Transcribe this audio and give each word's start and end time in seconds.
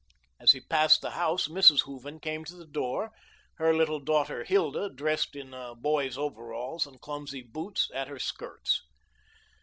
As 0.39 0.53
he 0.53 0.61
passed 0.61 1.01
the 1.01 1.11
house, 1.11 1.47
Mrs. 1.47 1.81
Hooven 1.83 2.19
came 2.19 2.43
to 2.45 2.55
the 2.55 2.65
door, 2.65 3.11
her 3.57 3.71
little 3.71 3.99
daughter 3.99 4.43
Hilda, 4.43 4.89
dressed 4.89 5.35
in 5.35 5.53
a 5.53 5.75
boy's 5.75 6.17
overalls 6.17 6.87
and 6.87 6.99
clumsy 6.99 7.43
boots, 7.43 7.87
at 7.93 8.07
her 8.07 8.17
skirts. 8.17 8.81